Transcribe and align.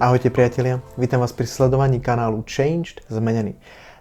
Ahojte 0.00 0.32
priatelia, 0.32 0.80
vítam 0.96 1.20
vás 1.20 1.28
pri 1.28 1.44
sledovaní 1.44 2.00
kanálu 2.00 2.40
Changed 2.48 3.04
Zmenený. 3.12 3.52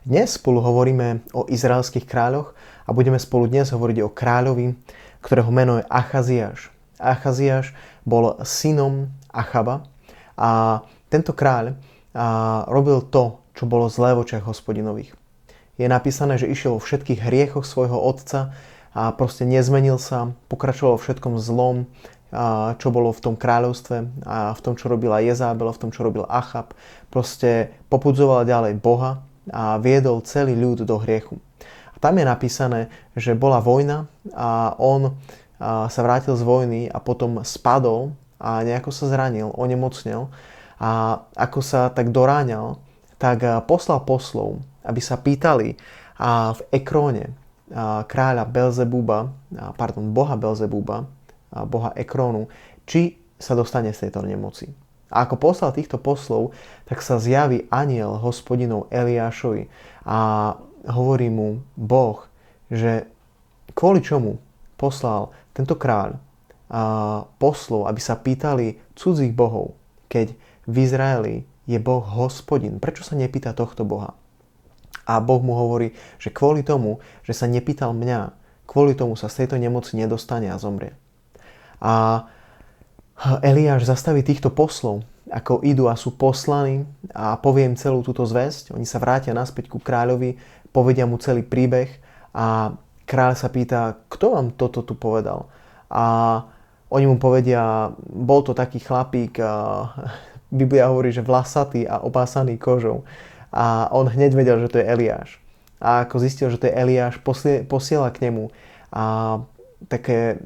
Dnes 0.07 0.39
spolu 0.39 0.63
hovoríme 0.63 1.27
o 1.35 1.43
izraelských 1.43 2.07
kráľoch 2.07 2.55
a 2.87 2.95
budeme 2.95 3.19
spolu 3.19 3.51
dnes 3.51 3.67
hovoriť 3.67 4.07
o 4.07 4.07
kráľovi, 4.07 4.79
ktorého 5.19 5.51
meno 5.51 5.83
je 5.83 5.83
Achaziáš. 5.91 6.71
Achaziáš 6.95 7.75
bol 8.07 8.39
synom 8.47 9.11
Achaba 9.27 9.91
a 10.39 10.79
tento 11.11 11.35
kráľ 11.35 11.75
robil 12.71 13.03
to, 13.03 13.43
čo 13.51 13.67
bolo 13.67 13.91
zlé 13.91 14.15
v 14.15 14.23
očiach 14.23 14.47
hospodinových. 14.47 15.11
Je 15.75 15.83
napísané, 15.91 16.39
že 16.39 16.47
išiel 16.47 16.79
vo 16.79 16.81
všetkých 16.81 17.27
hriechoch 17.27 17.67
svojho 17.67 17.99
otca 17.99 18.55
a 18.95 19.11
proste 19.11 19.43
nezmenil 19.43 19.99
sa, 19.99 20.31
pokračoval 20.47 20.95
všetkom 20.95 21.35
zlom, 21.43 21.91
čo 22.77 22.87
bolo 22.93 23.09
v 23.09 23.23
tom 23.25 23.33
kráľovstve 23.33 24.25
a 24.25 24.53
v 24.53 24.61
tom, 24.61 24.77
čo 24.77 24.85
robila 24.85 25.17
Jezábel, 25.17 25.73
v 25.73 25.81
tom, 25.81 25.89
čo 25.89 26.05
robil 26.05 26.29
Achab. 26.29 26.77
Proste 27.09 27.73
popudzoval 27.89 28.45
ďalej 28.45 28.77
Boha 28.77 29.25
a 29.49 29.81
viedol 29.81 30.21
celý 30.21 30.53
ľud 30.53 30.85
do 30.85 31.01
hriechu. 31.01 31.41
A 31.93 31.97
tam 31.97 32.21
je 32.21 32.25
napísané, 32.29 32.93
že 33.17 33.33
bola 33.33 33.57
vojna 33.57 34.05
a 34.37 34.77
on 34.77 35.17
sa 35.59 35.99
vrátil 36.05 36.37
z 36.37 36.45
vojny 36.45 36.81
a 36.87 37.01
potom 37.01 37.41
spadol 37.41 38.13
a 38.39 38.63
nejako 38.63 38.93
sa 38.93 39.11
zranil, 39.11 39.51
onemocnel 39.57 40.31
a 40.79 41.19
ako 41.35 41.59
sa 41.59 41.91
tak 41.91 42.15
doráňal, 42.15 42.79
tak 43.19 43.43
poslal 43.67 44.07
poslov, 44.07 44.63
aby 44.87 45.01
sa 45.03 45.19
pýtali 45.19 45.75
a 46.15 46.55
v 46.55 46.61
Ekróne 46.79 47.35
kráľa 48.07 48.47
Belzebuba, 48.47 49.35
pardon, 49.75 50.15
boha 50.15 50.39
Belzebuba, 50.39 51.03
boha 51.51 51.93
Ekrónu, 51.97 52.49
či 52.85 53.17
sa 53.39 53.55
dostane 53.55 53.93
z 53.95 54.07
tejto 54.07 54.21
nemoci. 54.25 54.69
A 55.09 55.25
ako 55.25 55.41
poslal 55.41 55.73
týchto 55.73 55.97
poslov, 55.97 56.53
tak 56.85 57.01
sa 57.01 57.17
zjaví 57.17 57.65
aniel 57.73 58.21
hospodinov 58.21 58.93
Eliášovi 58.93 59.65
a 60.05 60.53
hovorí 60.85 61.33
mu 61.33 61.65
Boh, 61.73 62.29
že 62.69 63.09
kvôli 63.73 64.05
čomu 64.05 64.37
poslal 64.77 65.33
tento 65.57 65.73
kráľ 65.73 66.21
poslov, 67.41 67.89
aby 67.89 67.97
sa 67.97 68.21
pýtali 68.21 68.77
cudzích 68.93 69.33
bohov, 69.33 69.73
keď 70.05 70.37
v 70.69 70.75
Izraeli 70.85 71.35
je 71.65 71.81
Boh 71.81 72.05
hospodin. 72.05 72.77
Prečo 72.77 73.01
sa 73.01 73.17
nepýta 73.17 73.57
tohto 73.57 73.81
Boha? 73.81 74.13
A 75.09 75.17
Boh 75.17 75.41
mu 75.41 75.57
hovorí, 75.57 75.97
že 76.21 76.29
kvôli 76.29 76.61
tomu, 76.61 77.01
že 77.25 77.33
sa 77.33 77.49
nepýtal 77.49 77.97
mňa, 77.97 78.37
kvôli 78.69 78.93
tomu 78.93 79.17
sa 79.17 79.25
z 79.25 79.41
tejto 79.41 79.57
nemoci 79.57 79.97
nedostane 79.97 80.53
a 80.53 80.61
zomrie. 80.61 80.93
A 81.79 82.27
Eliáš 83.43 83.87
zastaví 83.87 84.23
týchto 84.23 84.47
poslov, 84.47 85.03
ako 85.27 85.59
idú 85.61 85.91
a 85.91 85.99
sú 85.99 86.15
poslaní 86.15 86.87
a 87.11 87.35
poviem 87.35 87.75
celú 87.75 87.99
túto 87.99 88.23
zväzť. 88.23 88.71
Oni 88.71 88.87
sa 88.87 88.99
vrátia 89.03 89.35
naspäť 89.35 89.67
ku 89.67 89.77
kráľovi, 89.79 90.39
povedia 90.71 91.03
mu 91.03 91.19
celý 91.19 91.43
príbeh 91.43 91.91
a 92.31 92.73
kráľ 93.03 93.33
sa 93.35 93.49
pýta, 93.51 93.99
kto 94.07 94.37
vám 94.37 94.47
toto 94.55 94.85
tu 94.85 94.95
povedal? 94.95 95.49
A 95.89 96.03
oni 96.89 97.05
mu 97.05 97.17
povedia, 97.21 97.93
bol 98.01 98.41
to 98.41 98.57
taký 98.57 98.81
chlapík, 98.81 99.37
a 99.41 99.51
Biblia 100.59 100.89
hovorí, 100.89 101.13
že 101.13 101.25
vlasatý 101.25 101.85
a 101.85 102.01
opásaný 102.01 102.57
kožou. 102.57 103.05
A 103.49 103.89
on 103.93 104.09
hneď 104.09 104.33
vedel, 104.33 104.57
že 104.61 104.69
to 104.69 104.81
je 104.81 104.89
Eliáš. 104.89 105.41
A 105.81 106.05
ako 106.05 106.21
zistil, 106.21 106.49
že 106.53 106.59
to 106.61 106.67
je 106.69 106.75
Eliáš, 106.75 107.21
posiela 107.65 108.09
k 108.13 108.29
nemu 108.29 108.51
a 108.89 109.37
také 109.87 110.41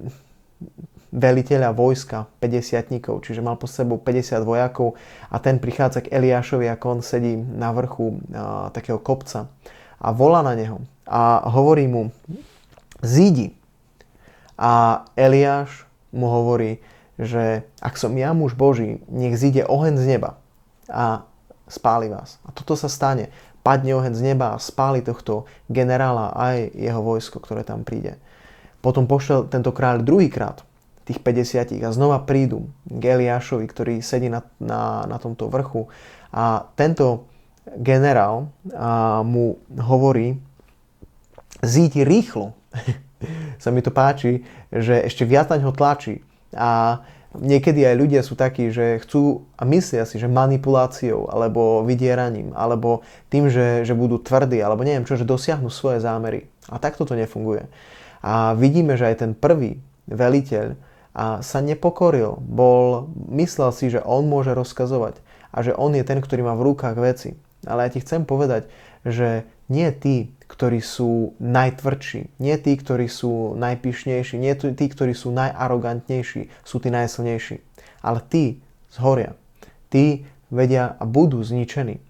veliteľa 1.14 1.78
vojska 1.78 2.26
50 2.42 3.22
čiže 3.22 3.46
mal 3.46 3.62
po 3.62 3.70
sebou 3.70 4.02
50 4.02 4.42
vojakov 4.42 4.98
a 5.30 5.38
ten 5.38 5.62
prichádza 5.62 6.02
k 6.02 6.10
Eliášovi, 6.10 6.66
ako 6.74 6.86
on 6.90 7.00
sedí 7.06 7.38
na 7.38 7.70
vrchu 7.70 8.18
a, 8.34 8.74
takého 8.74 8.98
kopca 8.98 9.54
a 10.02 10.10
volá 10.10 10.42
na 10.42 10.58
neho 10.58 10.82
a 11.06 11.46
hovorí 11.54 11.86
mu 11.86 12.10
zídi. 13.06 13.54
A 14.58 15.06
Eliáš 15.14 15.86
mu 16.10 16.30
hovorí, 16.30 16.82
že 17.22 17.66
ak 17.78 17.94
som 17.98 18.14
ja 18.18 18.34
muž 18.34 18.58
Boží, 18.58 19.02
nech 19.10 19.38
zíde 19.38 19.70
oheň 19.70 20.02
z 20.02 20.06
neba 20.18 20.42
a 20.90 21.30
spáli 21.70 22.10
vás. 22.10 22.42
A 22.46 22.54
toto 22.54 22.74
sa 22.74 22.90
stane. 22.90 23.30
Padne 23.62 23.96
oheň 23.96 24.14
z 24.18 24.22
neba 24.34 24.54
a 24.54 24.62
spáli 24.62 25.00
tohto 25.06 25.48
generála 25.70 26.36
aj 26.36 26.74
jeho 26.74 27.02
vojsko, 27.02 27.38
ktoré 27.40 27.62
tam 27.64 27.86
príde. 27.86 28.20
Potom 28.84 29.08
pošle 29.08 29.48
tento 29.48 29.72
kráľ 29.72 30.04
druhýkrát 30.04 30.68
tých 31.04 31.20
50 31.20 31.84
a 31.84 31.90
znova 31.92 32.24
prídu 32.24 32.72
k 32.88 33.20
Eliášovi, 33.20 33.66
ktorý 33.68 33.94
sedí 34.00 34.32
na, 34.32 34.44
na, 34.60 35.04
na 35.08 35.18
tomto 35.20 35.52
vrchu 35.52 35.92
a 36.32 36.72
tento 36.80 37.28
generál 37.80 38.52
a, 38.72 39.22
mu 39.24 39.60
hovorí 39.76 40.40
zíti 41.64 42.04
rýchlo. 42.04 42.56
sa 43.64 43.72
mi 43.72 43.80
to 43.80 43.92
páči, 43.92 44.44
že 44.68 45.00
ešte 45.08 45.24
viac 45.24 45.48
na 45.48 45.62
ňo 45.64 45.72
tlačí 45.72 46.20
a 46.52 47.02
niekedy 47.40 47.88
aj 47.88 47.96
ľudia 47.96 48.22
sú 48.22 48.36
takí, 48.36 48.70
že 48.70 49.00
chcú 49.02 49.48
a 49.58 49.64
myslia 49.66 50.04
si, 50.06 50.20
že 50.20 50.30
manipuláciou 50.30 51.32
alebo 51.32 51.82
vydieraním 51.88 52.54
alebo 52.54 53.02
tým, 53.32 53.48
že, 53.48 53.88
že 53.88 53.96
budú 53.98 54.20
tvrdí 54.20 54.60
alebo 54.60 54.84
neviem 54.86 55.08
čo, 55.08 55.18
že 55.18 55.26
dosiahnu 55.26 55.72
svoje 55.72 56.04
zámery. 56.04 56.46
A 56.68 56.78
takto 56.80 57.08
to 57.08 57.18
nefunguje. 57.18 57.68
A 58.24 58.56
vidíme, 58.56 58.96
že 58.96 59.08
aj 59.08 59.16
ten 59.20 59.32
prvý 59.36 59.80
veliteľ 60.08 60.76
a 61.14 61.46
sa 61.46 61.62
nepokoril. 61.62 62.42
Bol, 62.42 63.10
myslel 63.30 63.70
si, 63.72 63.94
že 63.94 64.02
on 64.02 64.26
môže 64.26 64.52
rozkazovať 64.58 65.22
a 65.54 65.62
že 65.62 65.78
on 65.78 65.94
je 65.94 66.02
ten, 66.02 66.18
ktorý 66.18 66.42
má 66.42 66.58
v 66.58 66.74
rukách 66.74 66.98
veci. 66.98 67.38
Ale 67.64 67.88
ja 67.88 67.94
ti 67.94 68.02
chcem 68.02 68.26
povedať, 68.26 68.68
že 69.06 69.48
nie 69.72 69.88
tí, 69.94 70.34
ktorí 70.50 70.84
sú 70.84 71.38
najtvrdší, 71.40 72.38
nie 72.42 72.56
tí, 72.60 72.74
ktorí 72.76 73.08
sú 73.08 73.56
najpyšnejší, 73.56 74.36
nie 74.36 74.54
tí, 74.58 74.86
ktorí 74.90 75.14
sú 75.16 75.32
najarogantnejší, 75.32 76.52
sú 76.66 76.76
tí 76.84 76.90
najsilnejší. 76.92 77.58
Ale 78.04 78.20
tí 78.28 78.60
zhoria. 78.92 79.38
Tí 79.88 80.28
vedia 80.52 80.98
a 81.00 81.04
budú 81.08 81.40
zničení. 81.40 82.04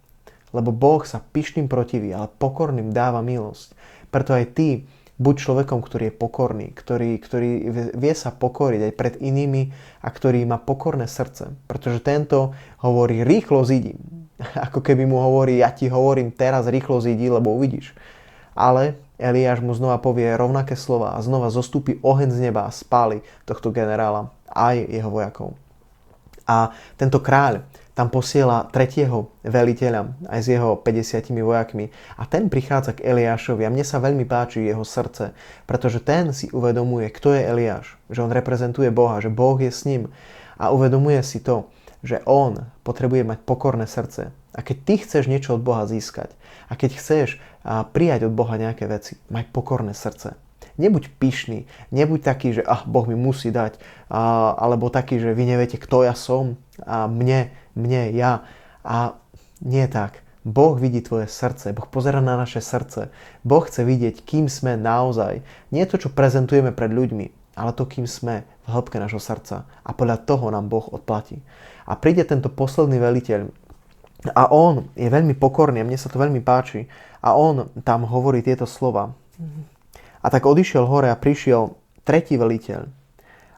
Lebo 0.53 0.69
Boh 0.73 1.01
sa 1.05 1.21
pyšným 1.21 1.69
protiví, 1.69 2.11
ale 2.11 2.29
pokorným 2.29 2.91
dáva 2.91 3.21
milosť. 3.21 3.73
Preto 4.09 4.37
aj 4.37 4.45
tí, 4.53 4.85
Buď 5.13 5.35
človekom, 5.45 5.79
ktorý 5.85 6.09
je 6.09 6.15
pokorný, 6.17 6.67
ktorý, 6.73 7.21
ktorý 7.21 7.49
vie 7.93 8.13
sa 8.17 8.33
pokoriť 8.33 8.89
aj 8.89 8.93
pred 8.97 9.13
inými 9.21 9.69
a 10.01 10.09
ktorý 10.09 10.41
má 10.49 10.57
pokorné 10.57 11.05
srdce. 11.05 11.53
Pretože 11.69 12.01
tento 12.01 12.57
hovorí 12.81 13.21
rýchlo 13.21 13.61
zidi. 13.61 13.93
Ako 14.69 14.81
keby 14.81 15.05
mu 15.05 15.21
hovorí, 15.21 15.61
ja 15.61 15.69
ti 15.69 15.85
hovorím 15.85 16.33
teraz 16.33 16.65
rýchlo 16.65 16.97
zidi, 16.97 17.29
lebo 17.29 17.53
uvidíš. 17.53 17.93
Ale 18.57 18.97
Eliáš 19.21 19.61
mu 19.61 19.77
znova 19.77 20.01
povie 20.01 20.29
rovnaké 20.33 20.73
slova 20.73 21.13
a 21.13 21.21
znova 21.21 21.53
zostúpi 21.53 22.01
oheň 22.01 22.29
z 22.33 22.39
neba 22.49 22.65
a 22.65 22.73
spáli 22.73 23.21
tohto 23.45 23.69
generála 23.69 24.33
aj 24.49 24.89
jeho 24.89 25.09
vojakov. 25.09 25.53
A 26.43 26.75
tento 26.99 27.23
kráľ 27.23 27.63
tam 27.93 28.09
posiela 28.09 28.65
tretieho 28.73 29.29
veliteľa 29.45 30.17
aj 30.25 30.39
s 30.41 30.47
jeho 30.49 30.81
50 30.81 31.29
vojakmi 31.45 31.93
a 32.17 32.25
ten 32.25 32.49
prichádza 32.49 32.97
k 32.97 33.05
Eliášovi 33.05 33.65
a 33.65 33.73
mne 33.73 33.85
sa 33.85 34.01
veľmi 34.01 34.25
páči 34.25 34.65
jeho 34.65 34.81
srdce, 34.81 35.37
pretože 35.69 36.01
ten 36.01 36.33
si 36.33 36.49
uvedomuje, 36.49 37.13
kto 37.13 37.37
je 37.37 37.45
Eliáš, 37.45 37.97
že 38.09 38.25
on 38.25 38.33
reprezentuje 38.33 38.89
Boha, 38.89 39.21
že 39.21 39.29
Boh 39.29 39.61
je 39.61 39.69
s 39.69 39.85
ním 39.85 40.09
a 40.57 40.73
uvedomuje 40.73 41.21
si 41.21 41.37
to, 41.41 41.69
že 42.03 42.19
on 42.25 42.67
potrebuje 42.83 43.23
mať 43.23 43.39
pokorné 43.47 43.87
srdce. 43.87 44.35
A 44.53 44.59
keď 44.61 44.77
ty 44.85 44.93
chceš 45.01 45.31
niečo 45.31 45.57
od 45.57 45.65
Boha 45.65 45.87
získať 45.87 46.33
a 46.69 46.77
keď 46.77 46.99
chceš 46.99 47.29
prijať 47.95 48.27
od 48.27 48.33
Boha 48.35 48.59
nejaké 48.59 48.85
veci, 48.85 49.17
maj 49.31 49.47
pokorné 49.49 49.95
srdce. 49.95 50.35
Nebuď 50.73 51.13
pyšný, 51.21 51.69
nebuď 51.93 52.19
taký, 52.25 52.49
že 52.57 52.65
ah, 52.65 52.81
Boh 52.89 53.05
mi 53.05 53.13
musí 53.13 53.53
dať, 53.53 53.77
alebo 54.09 54.89
taký, 54.89 55.21
že 55.21 55.37
vy 55.37 55.45
neviete, 55.45 55.77
kto 55.77 56.01
ja 56.01 56.17
som 56.17 56.57
a 56.81 57.05
mne, 57.05 57.53
mne, 57.75 58.13
ja. 58.13 58.45
A 58.83 59.17
nie 59.63 59.85
tak. 59.87 60.23
Boh 60.43 60.75
vidí 60.75 60.99
tvoje 60.99 61.31
srdce, 61.31 61.71
Boh 61.71 61.87
pozera 61.87 62.19
na 62.19 62.35
naše 62.35 62.59
srdce. 62.59 63.15
Boh 63.47 63.63
chce 63.63 63.87
vidieť, 63.87 64.27
kým 64.27 64.51
sme 64.51 64.75
naozaj. 64.75 65.39
Nie 65.71 65.87
to, 65.87 65.95
čo 65.95 66.11
prezentujeme 66.11 66.75
pred 66.75 66.91
ľuďmi, 66.91 67.55
ale 67.55 67.71
to, 67.71 67.87
kým 67.87 68.03
sme 68.03 68.43
v 68.43 68.67
hĺbke 68.67 68.99
našho 68.99 69.23
srdca. 69.23 69.63
A 69.87 69.95
podľa 69.95 70.19
toho 70.27 70.51
nám 70.51 70.67
Boh 70.67 70.83
odplatí. 70.91 71.39
A 71.87 71.95
príde 71.95 72.27
tento 72.27 72.51
posledný 72.51 72.99
veliteľ 72.99 73.51
A 74.35 74.47
on 74.51 74.87
je 74.95 75.07
veľmi 75.11 75.35
pokorný 75.35 75.83
a 75.83 75.87
mne 75.87 75.99
sa 75.99 76.07
to 76.07 76.19
veľmi 76.19 76.39
páči. 76.43 76.87
A 77.23 77.35
on 77.35 77.71
tam 77.83 78.03
hovorí 78.07 78.43
tieto 78.43 78.67
slova. 78.67 79.15
A 80.23 80.27
tak 80.31 80.47
odišiel 80.47 80.87
hore 80.87 81.11
a 81.11 81.19
prišiel 81.19 81.75
tretí 82.03 82.35
veliteľ 82.35 82.87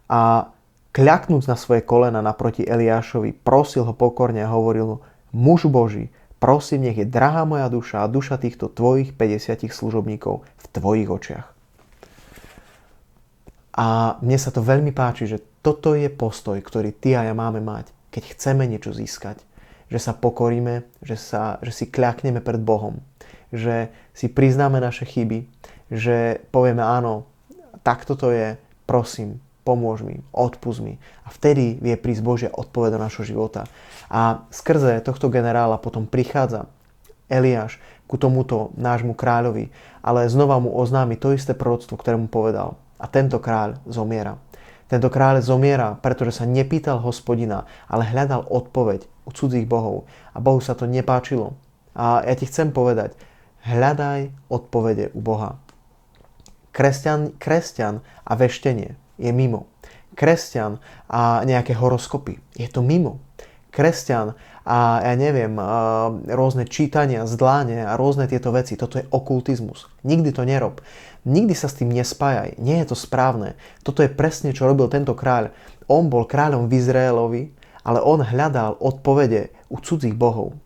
a 0.06 0.53
kľaknúc 0.95 1.44
na 1.51 1.59
svoje 1.59 1.83
kolena 1.83 2.24
naproti 2.24 2.63
Eliášovi, 2.63 3.36
prosil 3.36 3.83
ho 3.83 3.92
pokorne 3.92 4.39
a 4.39 4.53
hovoril 4.56 4.86
mu, 4.88 4.97
muž 5.36 5.68
Boží, 5.68 6.07
prosím, 6.39 6.88
nech 6.88 6.95
je 6.95 7.07
drahá 7.07 7.44
moja 7.44 7.68
duša 7.68 8.07
a 8.07 8.12
duša 8.12 8.39
týchto 8.39 8.71
tvojich 8.71 9.12
50 9.12 9.68
služobníkov 9.68 10.47
v 10.47 10.65
tvojich 10.71 11.09
očiach. 11.12 11.47
A 13.75 14.15
mne 14.24 14.39
sa 14.39 14.56
to 14.56 14.63
veľmi 14.63 14.95
páči, 14.95 15.27
že 15.27 15.44
toto 15.59 16.00
je 16.00 16.07
postoj, 16.07 16.56
ktorý 16.63 16.95
ty 16.95 17.12
a 17.19 17.27
ja 17.27 17.36
máme 17.36 17.59
mať, 17.59 17.92
keď 18.07 18.24
chceme 18.31 18.63
niečo 18.63 18.95
získať 18.95 19.44
že 19.89 20.00
sa 20.01 20.18
pokoríme, 20.18 20.86
že, 21.06 21.18
sa, 21.18 21.62
že 21.62 21.71
si 21.71 21.86
kľakneme 21.89 22.42
pred 22.42 22.57
Bohom, 22.62 23.01
že 23.53 23.94
si 24.18 24.27
priznáme 24.31 24.81
naše 24.81 25.06
chyby, 25.06 25.45
že 25.94 26.42
povieme 26.50 26.81
áno, 26.81 27.30
takto 27.86 28.18
to 28.18 28.33
je, 28.33 28.57
prosím, 28.89 29.38
pomôž 29.65 30.06
mi, 30.06 30.21
odpust 30.29 30.79
mi. 30.79 31.01
A 31.25 31.33
vtedy 31.33 31.81
vie 31.81 31.97
prísť 31.97 32.21
Božia 32.21 32.50
odpoveď 32.53 32.95
do 32.95 33.03
našho 33.03 33.25
života. 33.25 33.65
A 34.07 34.45
skrze 34.53 35.01
tohto 35.01 35.33
generála 35.33 35.81
potom 35.81 36.06
prichádza 36.06 36.69
Eliáš 37.25 37.81
ku 38.06 38.21
tomuto 38.21 38.69
nášmu 38.77 39.17
kráľovi, 39.17 39.73
ale 40.06 40.29
znova 40.29 40.62
mu 40.62 40.69
oznámi 40.69 41.17
to 41.17 41.33
isté 41.33 41.57
proroctvo, 41.57 41.97
ktoré 41.97 42.13
mu 42.21 42.29
povedal. 42.29 42.77
A 43.01 43.09
tento 43.09 43.41
kráľ 43.41 43.81
zomiera. 43.89 44.38
Tento 44.85 45.09
kráľ 45.09 45.41
zomiera, 45.41 45.97
pretože 45.97 46.38
sa 46.38 46.45
nepýtal 46.45 47.01
hospodina, 47.01 47.65
ale 47.89 48.06
hľadal 48.06 48.45
odpoveď 48.45 49.09
u 49.25 49.33
cudzích 49.33 49.65
bohov. 49.65 50.06
A 50.31 50.38
Bohu 50.38 50.61
sa 50.61 50.77
to 50.77 50.85
nepáčilo. 50.85 51.57
A 51.97 52.21
ja 52.21 52.38
ti 52.38 52.45
chcem 52.45 52.69
povedať, 52.69 53.18
hľadaj 53.65 54.29
odpovede 54.45 55.09
u 55.18 55.25
Boha. 55.25 55.57
Kresťan, 56.69 57.33
kresťan 57.41 58.06
a 58.21 58.38
veštenie 58.38 59.05
je 59.19 59.31
mimo. 59.31 59.67
Kresťan 60.15 60.79
a 61.12 61.44
nejaké 61.44 61.75
horoskopy 61.75 62.39
je 62.56 62.67
to 62.71 62.79
mimo. 62.79 63.19
Kresťan 63.75 64.39
a 64.65 65.03
ja 65.03 65.13
neviem, 65.19 65.53
rôzne 66.31 66.65
čítania, 66.65 67.27
zdláne 67.27 67.85
a 67.85 68.00
rôzne 68.00 68.25
tieto 68.25 68.50
veci. 68.56 68.79
Toto 68.79 68.97
je 68.97 69.06
okultizmus. 69.12 69.91
Nikdy 70.07 70.31
to 70.31 70.47
nerob. 70.47 70.81
Nikdy 71.27 71.53
sa 71.53 71.67
s 71.69 71.77
tým 71.77 71.91
nespájaj. 71.91 72.57
Nie 72.57 72.81
je 72.81 72.95
to 72.95 72.97
správne. 72.97 73.59
Toto 73.83 74.01
je 74.01 74.09
presne, 74.09 74.56
čo 74.56 74.65
robil 74.65 74.88
tento 74.88 75.13
kráľ. 75.13 75.53
On 75.85 76.09
bol 76.09 76.25
kráľom 76.25 76.65
v 76.65 76.81
Izraelovi, 76.81 77.44
ale 77.85 78.00
on 78.01 78.25
hľadal 78.25 78.81
odpovede 78.81 79.53
u 79.69 79.77
cudzích 79.77 80.18
bohov. 80.18 80.57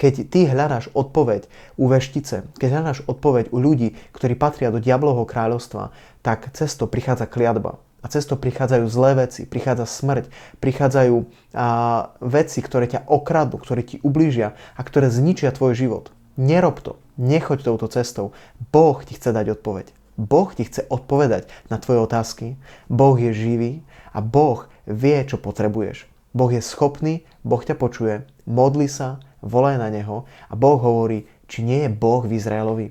Keď 0.00 0.14
ty 0.32 0.48
hľadáš 0.48 0.88
odpoveď 0.96 1.46
u 1.76 1.92
veštice, 1.92 2.48
keď 2.56 2.68
hľadáš 2.80 3.04
odpoveď 3.04 3.52
u 3.52 3.60
ľudí, 3.60 3.92
ktorí 4.16 4.40
patria 4.40 4.72
do 4.72 4.80
diablovho 4.80 5.28
kráľovstva, 5.28 5.92
tak 6.24 6.48
cesto 6.56 6.88
prichádza 6.88 7.28
kliatba. 7.28 7.76
A 8.04 8.06
cesto 8.12 8.36
prichádzajú 8.36 8.84
zlé 8.92 9.24
veci, 9.24 9.48
prichádza 9.48 9.88
smrť, 9.88 10.28
prichádzajú 10.60 11.16
a, 11.56 11.68
veci, 12.20 12.60
ktoré 12.60 12.84
ťa 12.84 13.08
okradnú, 13.08 13.56
ktoré 13.56 13.80
ti 13.80 13.96
ublížia 14.04 14.52
a 14.76 14.80
ktoré 14.84 15.08
zničia 15.08 15.56
tvoj 15.56 15.72
život. 15.72 16.12
Nerob 16.36 16.84
to, 16.84 17.00
nechoď 17.16 17.64
touto 17.64 17.88
cestou. 17.88 18.36
Boh 18.68 19.00
ti 19.00 19.16
chce 19.16 19.32
dať 19.32 19.56
odpoveď. 19.56 19.96
Boh 20.20 20.52
ti 20.52 20.68
chce 20.68 20.84
odpovedať 20.92 21.48
na 21.72 21.80
tvoje 21.80 22.04
otázky. 22.04 22.60
Boh 22.92 23.16
je 23.16 23.32
živý 23.32 23.72
a 24.12 24.20
Boh 24.20 24.68
vie, 24.84 25.16
čo 25.24 25.40
potrebuješ. 25.40 26.04
Boh 26.34 26.50
je 26.50 26.60
schopný, 26.60 27.24
Boh 27.46 27.62
ťa 27.62 27.78
počuje, 27.78 28.26
modli 28.44 28.90
sa, 28.90 29.22
volaj 29.40 29.78
na 29.78 29.88
Neho 29.88 30.26
a 30.50 30.54
Boh 30.58 30.76
hovorí, 30.82 31.30
či 31.46 31.62
nie 31.62 31.86
je 31.86 31.90
Boh 31.90 32.26
v 32.26 32.36
Izraelovi. 32.36 32.88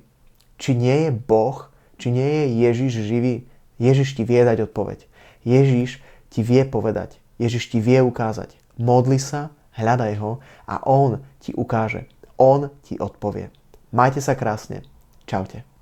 Či 0.58 0.72
nie 0.80 1.08
je 1.08 1.12
Boh, 1.12 1.68
či 2.00 2.12
nie 2.12 2.24
je 2.24 2.46
Ježiš 2.64 2.94
živý. 3.04 3.36
Ježiš 3.82 4.16
ti 4.18 4.24
vie 4.24 4.42
dať 4.46 4.70
odpoveď. 4.70 5.06
Ježiš 5.44 6.02
ti 6.30 6.42
vie 6.46 6.64
povedať. 6.66 7.18
Ježiš 7.42 7.74
ti 7.74 7.80
vie 7.82 8.00
ukázať. 8.00 8.54
Modli 8.78 9.18
sa, 9.18 9.54
hľadaj 9.78 10.14
ho 10.22 10.42
a 10.70 10.82
On 10.86 11.22
ti 11.42 11.54
ukáže. 11.54 12.10
On 12.38 12.70
ti 12.86 12.98
odpovie. 12.98 13.50
Majte 13.94 14.22
sa 14.22 14.34
krásne. 14.34 14.82
Čaute. 15.30 15.73